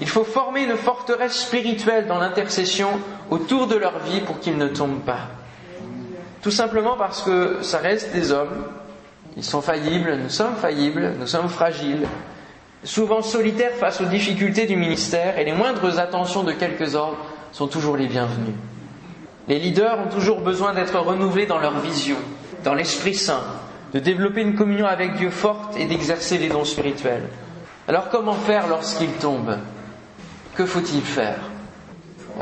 [0.00, 2.88] il faut former une forteresse spirituelle dans l'intercession
[3.30, 5.28] autour de leur vie pour qu'ils ne tombent pas.
[6.42, 8.64] Tout simplement parce que ça reste des hommes,
[9.36, 12.06] ils sont faillibles, nous sommes faillibles, nous sommes fragiles,
[12.82, 17.18] souvent solitaires face aux difficultés du ministère et les moindres attentions de quelques ordres
[17.52, 18.54] sont toujours les bienvenues.
[19.48, 22.16] Les leaders ont toujours besoin d'être renouvelés dans leur vision,
[22.62, 23.44] dans l'Esprit Saint,
[23.94, 27.28] de développer une communion avec Dieu forte et d'exercer les dons spirituels.
[27.86, 29.56] Alors comment faire lorsqu'ils tombent
[30.56, 31.38] Que faut-il faire?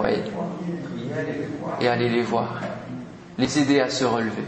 [0.03, 0.15] Oui.
[1.81, 2.61] Et aller les voir.
[3.37, 4.43] Les aider à se relever.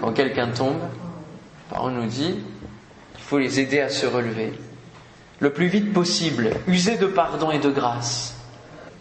[0.00, 0.80] Quand quelqu'un tombe,
[1.70, 2.34] on nous dit,
[3.16, 4.52] Il faut les aider à se relever.
[5.38, 8.34] Le plus vite possible, user de pardon et de grâce.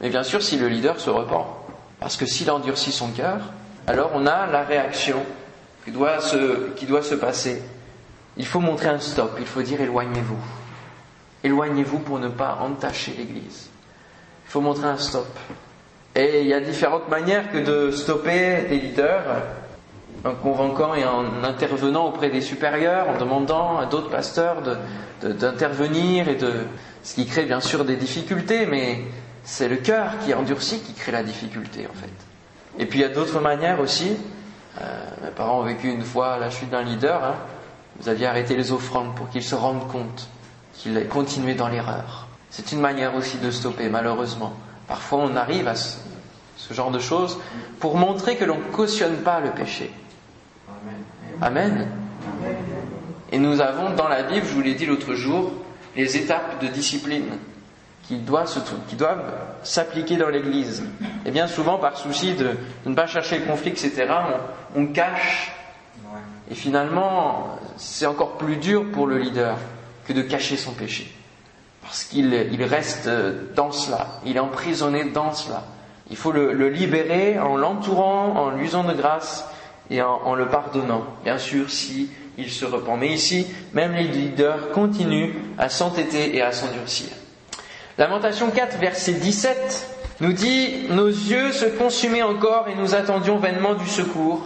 [0.02, 1.48] Mais bien sûr, si le leader se repent.
[2.00, 3.40] Parce que s'il endurcit son cœur,
[3.88, 5.18] alors on a la réaction
[5.84, 7.62] qui doit se, qui doit se passer.
[8.38, 10.40] Il faut montrer un stop, il faut dire éloignez-vous.
[11.44, 13.70] Éloignez-vous pour ne pas entacher l'Église.
[14.48, 15.28] Il faut montrer un stop.
[16.16, 19.24] Et il y a différentes manières que de stopper des leaders,
[20.24, 24.58] en convainquant et en intervenant auprès des supérieurs, en demandant à d'autres pasteurs
[25.22, 26.54] d'intervenir et de,
[27.04, 29.02] ce qui crée bien sûr des difficultés, mais
[29.44, 32.10] c'est le cœur qui est endurci qui crée la difficulté en fait.
[32.80, 34.14] Et puis il y a d'autres manières aussi.
[34.82, 37.24] Euh, mes parents ont vécu une fois la chute d'un leader.
[37.24, 37.36] Hein.
[38.00, 40.28] Vous aviez arrêté les offrandes pour qu'ils se rendent compte
[40.74, 42.28] qu'il a continué dans l'erreur.
[42.50, 44.54] C'est une manière aussi de stopper, malheureusement.
[44.88, 45.98] Parfois on arrive à ce,
[46.58, 47.40] ce genre de choses
[47.80, 49.92] pour montrer que l'on ne cautionne pas le péché.
[51.42, 51.88] Amen.
[53.32, 55.52] Et nous avons dans la Bible, je vous l'ai dit l'autre jour,
[55.96, 57.26] les étapes de discipline
[58.08, 60.84] qui doivent, s'appliquer dans l'Église.
[61.26, 62.52] Et bien souvent, par souci de,
[62.86, 64.06] ne pas chercher le conflit, etc.,
[64.76, 65.54] on, cache.
[66.52, 69.58] Et finalement, c'est encore plus dur pour le leader
[70.06, 71.14] que de cacher son péché.
[71.82, 73.10] Parce qu'il reste
[73.56, 75.64] dans cela, il est emprisonné dans cela.
[76.10, 79.48] Il faut le, libérer en l'entourant, en lui usant de grâce
[79.90, 81.06] et en, en, le pardonnant.
[81.24, 82.98] Bien sûr, si il se repent.
[83.00, 87.08] Mais ici, même les leaders continuent à s'entêter et à s'endurcir.
[87.98, 93.74] Lamentation 4, verset 17 nous dit Nos yeux se consumaient encore et nous attendions vainement
[93.76, 94.42] du secours.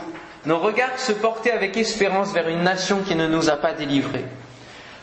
[0.45, 4.25] Nos regards se portaient avec espérance vers une nation qui ne nous a pas délivrés.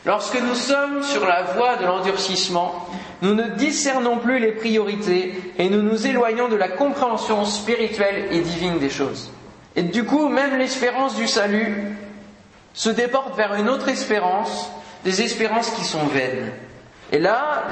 [0.07, 2.87] Lorsque nous sommes sur la voie de l'endurcissement,
[3.23, 8.41] nous ne discernons plus les priorités et nous nous éloignons de la compréhension spirituelle et
[8.41, 9.31] divine des choses.
[9.77, 11.97] Et du coup, même l'espérance du salut
[12.75, 14.71] se déporte vers une autre espérance,
[15.05, 16.53] des espérances qui sont vaines.
[17.13, 17.65] Et là,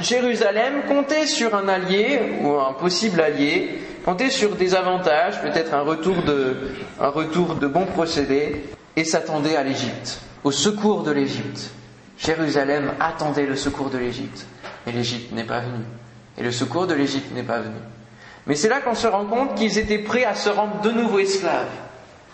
[0.00, 5.80] Jérusalem comptait sur un allié ou un possible allié, comptait sur des avantages, peut-être un
[5.80, 6.56] retour de,
[7.00, 8.62] un retour de bons procédés,
[8.96, 11.70] et s'attendait à l'Égypte, au secours de l'Égypte.
[12.18, 14.46] Jérusalem attendait le secours de l'Égypte,
[14.86, 15.84] mais l'Égypte n'est pas venue.
[16.38, 17.74] Et le secours de l'Égypte n'est pas venu.
[18.46, 21.18] Mais c'est là qu'on se rend compte qu'ils étaient prêts à se rendre de nouveau
[21.18, 21.66] esclaves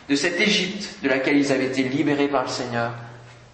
[0.08, 2.90] de cette Égypte de laquelle ils avaient été libérés par le Seigneur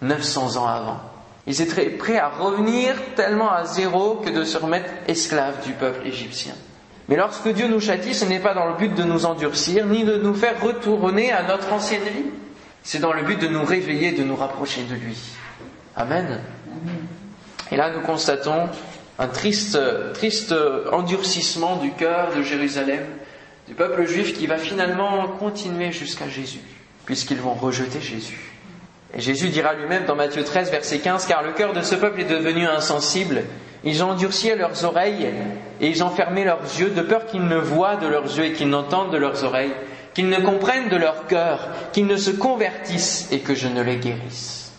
[0.01, 0.99] 900 ans avant.
[1.47, 6.05] Ils étaient prêts à revenir tellement à zéro que de se remettre esclaves du peuple
[6.05, 6.53] égyptien.
[7.07, 10.03] Mais lorsque Dieu nous châtie, ce n'est pas dans le but de nous endurcir, ni
[10.03, 12.25] de nous faire retourner à notre ancienne vie.
[12.83, 15.17] C'est dans le but de nous réveiller, de nous rapprocher de lui.
[15.95, 16.41] Amen.
[17.71, 18.67] Et là, nous constatons
[19.17, 19.79] un triste,
[20.13, 20.53] triste
[20.91, 23.05] endurcissement du cœur de Jérusalem,
[23.69, 26.61] du peuple juif qui va finalement continuer jusqu'à Jésus,
[27.05, 28.56] puisqu'ils vont rejeter Jésus.
[29.15, 32.25] Jésus dira lui-même dans Matthieu 13, verset 15, Car le cœur de ce peuple est
[32.25, 33.43] devenu insensible,
[33.83, 35.27] ils ont endurci leurs oreilles
[35.79, 38.53] et ils ont fermé leurs yeux, de peur qu'ils ne voient de leurs yeux et
[38.53, 39.73] qu'ils n'entendent de leurs oreilles,
[40.13, 43.97] qu'ils ne comprennent de leur cœur, qu'ils ne se convertissent et que je ne les
[43.97, 44.71] guérisse.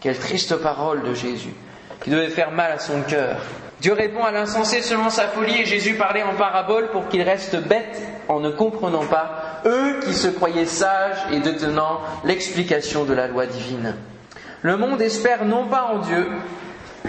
[0.00, 1.54] Quelle triste parole de Jésus,
[2.02, 3.38] qui devait faire mal à son cœur.
[3.80, 7.56] Dieu répond à l'insensé selon sa folie et Jésus parlait en parabole pour qu'ils restent
[7.56, 13.26] bêtes en ne comprenant pas eux qui se croyaient sages et détenant l'explication de la
[13.26, 13.94] loi divine.
[14.62, 16.26] Le monde espère non pas en Dieu,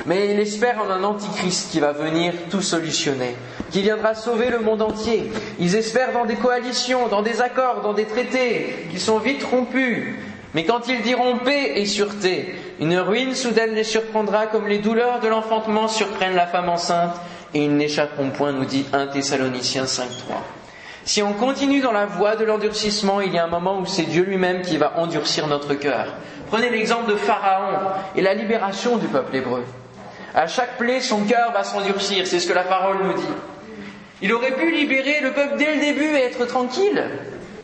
[0.05, 3.35] mais il espère en un antichrist qui va venir tout solutionner,
[3.71, 5.31] qui viendra sauver le monde entier.
[5.59, 10.15] Ils espèrent dans des coalitions, dans des accords, dans des traités qui sont vite rompus.
[10.53, 15.19] Mais quand ils diront paix et sûreté, une ruine soudaine les surprendra comme les douleurs
[15.19, 17.15] de l'enfantement surprennent la femme enceinte,
[17.53, 20.03] et ils n'échapperont point, nous dit 1 Thessaloniciens 5.3.
[21.07, 24.03] Si on continue dans la voie de l'endurcissement, il y a un moment où c'est
[24.03, 26.07] Dieu lui-même qui va endurcir notre cœur.
[26.49, 29.63] Prenez l'exemple de Pharaon et la libération du peuple hébreu.
[30.35, 33.33] À chaque plaie, son cœur va s'endurcir, c'est ce que la parole nous dit.
[34.21, 37.01] Il aurait pu libérer le peuple dès le début et être tranquille.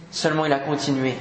[0.10, 1.16] Seulement il a continué.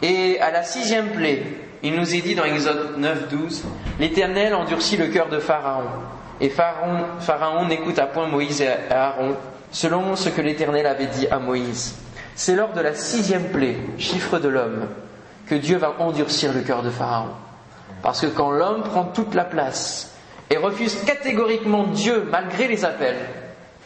[0.00, 1.42] Et à la sixième plaie,
[1.82, 3.64] il nous est dit dans Exode 9, 12,
[3.98, 5.88] l'Éternel endurcit le cœur de Pharaon.
[6.40, 9.34] Et Pharaon, Pharaon n'écouta point Moïse et Aaron
[9.70, 11.94] selon ce que l'Éternel avait dit à Moïse.
[12.34, 14.86] C'est lors de la sixième plaie, chiffre de l'homme,
[15.46, 17.30] que Dieu va endurcir le cœur de Pharaon.
[18.02, 20.12] Parce que quand l'homme prend toute la place
[20.50, 23.18] et refuse catégoriquement Dieu malgré les appels,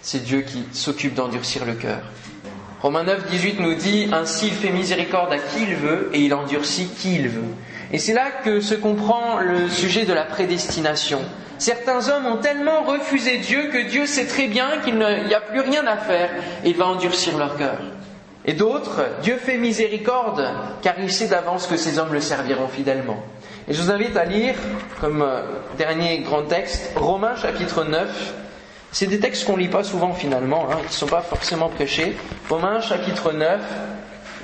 [0.02, 2.00] c'est Dieu qui s'occupe d'endurcir le cœur.
[2.82, 6.34] Romains 9, 18 nous dit Ainsi il fait miséricorde à qui il veut et il
[6.34, 7.54] endurcit qui il veut.
[7.92, 11.20] Et c'est là que se comprend le sujet de la prédestination.
[11.58, 15.60] Certains hommes ont tellement refusé Dieu que Dieu sait très bien qu'il n'y a plus
[15.60, 16.30] rien à faire
[16.64, 17.78] et il va endurcir leur cœur.
[18.44, 20.48] Et d'autres, Dieu fait miséricorde
[20.82, 23.22] car il sait d'avance que ces hommes le serviront fidèlement.
[23.68, 24.56] Et je vous invite à lire,
[25.00, 25.42] comme euh,
[25.78, 28.34] dernier grand texte, Romains chapitre 9.
[28.90, 32.16] C'est des textes qu'on lit pas souvent finalement, hein, qui ne sont pas forcément prêchés.
[32.50, 33.60] Romains chapitre 9,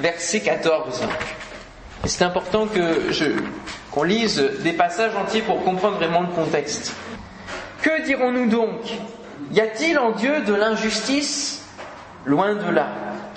[0.01, 1.03] verset 14.
[2.05, 2.67] C'est important
[3.93, 6.95] qu'on lise des passages entiers pour comprendre vraiment le contexte.
[7.83, 8.81] Que dirons-nous donc?
[9.53, 11.67] Y a-t-il en Dieu de l'injustice?
[12.25, 12.89] Loin de là.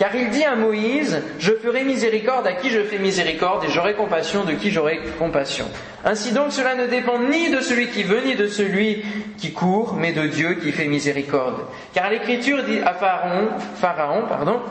[0.02, 3.94] Car il dit à Moïse, je ferai miséricorde à qui je fais miséricorde et j'aurai
[3.94, 5.68] compassion de qui j'aurai compassion.
[6.04, 9.06] Ainsi donc cela ne dépend ni de celui qui veut ni de celui
[9.38, 11.68] qui court, mais de Dieu qui fait miséricorde.
[11.94, 14.62] Car l'Écriture dit à Pharaon,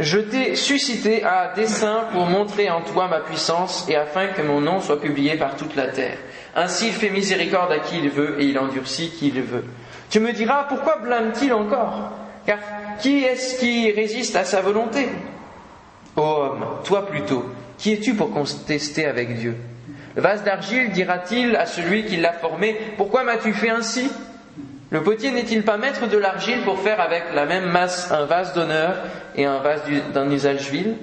[0.00, 4.62] je t'ai suscité à dessein pour montrer en toi ma puissance et afin que mon
[4.62, 6.16] nom soit publié par toute la terre.
[6.56, 9.66] Ainsi il fait miséricorde à qui il veut et il endurcit qui il veut.
[10.08, 12.12] Tu me diras, pourquoi blâme-t-il encore?
[12.48, 12.60] Car
[12.98, 15.06] qui est-ce qui résiste à sa volonté?
[16.16, 17.44] Ô homme, toi plutôt,
[17.76, 19.54] qui es-tu pour contester avec Dieu?
[20.16, 24.10] Le vase d'argile dira-t-il à celui qui l'a formé, pourquoi m'as-tu fait ainsi?
[24.88, 28.54] Le potier n'est-il pas maître de l'argile pour faire avec la même masse un vase
[28.54, 28.96] d'honneur
[29.36, 29.82] et un vase
[30.14, 30.94] d'un usage vil?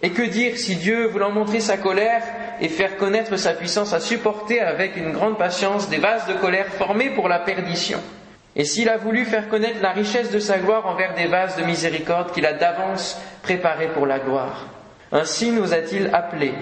[0.00, 2.22] Et que dire si Dieu, voulant montrer sa colère
[2.62, 6.68] et faire connaître sa puissance, a supporté avec une grande patience des vases de colère
[6.78, 8.00] formés pour la perdition?
[8.56, 11.62] Et s'il a voulu faire connaître la richesse de sa gloire envers des vases de
[11.62, 14.66] miséricorde qu'il a d'avance préparés pour la gloire.
[15.12, 16.54] Ainsi nous a-t-il appelés,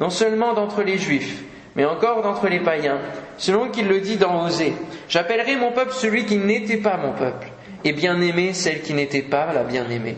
[0.00, 1.42] non seulement d'entre les Juifs,
[1.76, 2.98] mais encore d'entre les païens,
[3.36, 4.74] selon qu'il le dit dans Osée.
[5.08, 7.46] J'appellerai mon peuple celui qui n'était pas mon peuple,
[7.84, 10.16] et bien-aimé celle qui n'était pas la bien-aimée.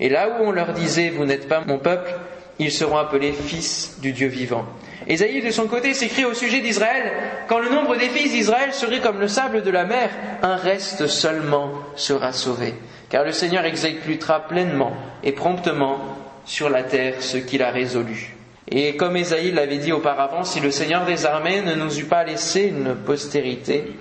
[0.00, 2.14] Et là où on leur disait, vous n'êtes pas mon peuple,
[2.58, 4.64] ils seront appelés fils du Dieu vivant.
[5.08, 7.12] Ésaïe, de son côté, s'écrit au sujet d'Israël,
[7.48, 10.10] quand le nombre des fils d'Israël serait comme le sable de la mer,
[10.42, 12.74] un reste seulement sera sauvé.
[13.08, 14.92] Car le Seigneur exécutera pleinement
[15.22, 15.98] et promptement
[16.44, 18.34] sur la terre ce qu'il a résolu.
[18.68, 22.24] Et comme Ésaïe l'avait dit auparavant, si le Seigneur des armées ne nous eût pas
[22.24, 23.92] laissé une postérité,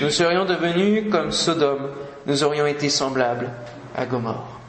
[0.00, 1.90] nous serions devenus comme Sodome,
[2.26, 3.50] nous aurions été semblables
[3.96, 4.60] à Gomorre.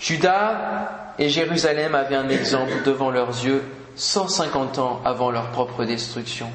[0.00, 3.62] Judas et Jérusalem avaient un exemple devant leurs yeux
[3.96, 6.48] 150 ans avant leur propre destruction,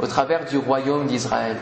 [0.00, 1.56] au travers du royaume d'Israël,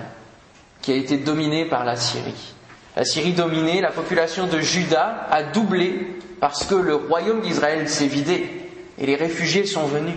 [0.83, 2.55] qui a été dominé par la Syrie.
[2.97, 8.07] La Syrie dominée, la population de Juda a doublé parce que le royaume d'Israël s'est
[8.07, 10.15] vidé et les réfugiés sont venus.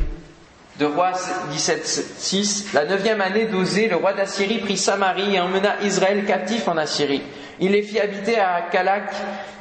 [0.80, 1.12] De roi
[1.52, 6.78] 17.6, la neuvième année d'Osée, le roi d'Assyrie prit Samarie et emmena Israël captif en
[6.78, 7.24] Assyrie.
[7.60, 9.12] Il les fit habiter à Kalak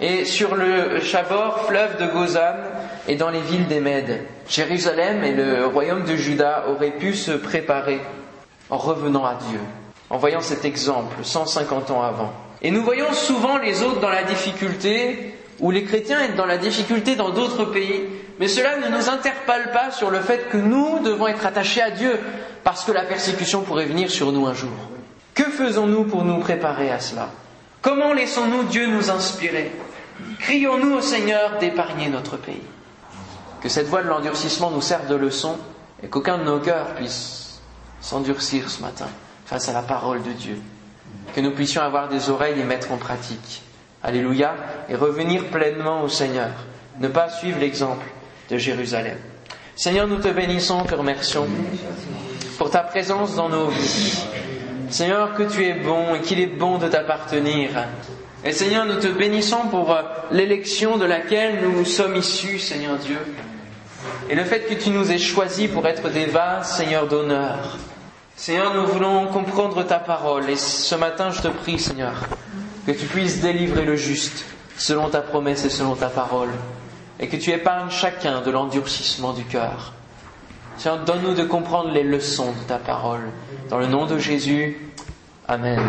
[0.03, 2.57] et sur le Chabor, fleuve de Gozan,
[3.09, 4.21] et dans les villes des Mèdes.
[4.49, 8.01] Jérusalem et le royaume de Juda auraient pu se préparer
[8.71, 9.61] en revenant à Dieu,
[10.11, 12.33] en voyant cet exemple 150 ans avant.
[12.63, 16.59] Et nous voyons souvent les autres dans la difficulté, ou les chrétiens être dans la
[16.59, 18.03] difficulté dans d'autres pays,
[18.39, 21.91] mais cela ne nous interpelle pas sur le fait que nous devons être attachés à
[21.91, 22.19] Dieu,
[22.65, 24.71] parce que la persécution pourrait venir sur nous un jour.
[25.35, 27.29] Que faisons-nous pour nous préparer à cela?
[27.83, 29.71] Comment laissons-nous Dieu nous inspirer?
[30.41, 32.63] Crions-nous au Seigneur d'épargner notre pays?
[33.67, 35.57] Que cette voie de l'endurcissement nous serve de leçon
[36.01, 37.59] et qu'aucun de nos cœurs puisse
[38.01, 39.09] s'endurcir ce matin
[39.45, 40.61] face à la parole de Dieu.
[41.35, 43.63] Que nous puissions avoir des oreilles et mettre en pratique.
[44.05, 44.55] Alléluia.
[44.89, 46.51] Et revenir pleinement au Seigneur.
[47.01, 48.07] Ne pas suivre l'exemple
[48.51, 49.19] de Jérusalem.
[49.75, 51.49] Seigneur, nous te bénissons, te remercions
[52.59, 54.23] pour ta présence dans nos vies.
[54.91, 57.71] Seigneur, que tu es bon et qu'il est bon de t'appartenir.
[58.45, 63.19] Et Seigneur, nous te bénissons pour euh, l'élection de laquelle nous sommes issus, Seigneur Dieu.
[64.29, 67.77] Et le fait que tu nous aies choisis pour être des vases, Seigneur d'honneur.
[68.35, 70.51] Seigneur, nous voulons comprendre ta parole.
[70.51, 72.15] Et ce matin, je te prie, Seigneur,
[72.87, 74.45] que tu puisses délivrer le juste
[74.77, 76.51] selon ta promesse et selon ta parole.
[77.21, 79.93] Et que tu épargnes chacun de l'endurcissement du cœur.
[80.77, 83.31] Seigneur, donne-nous de comprendre les leçons de ta parole.
[83.71, 84.77] Dans le nom de Jésus,
[85.49, 85.81] Amen.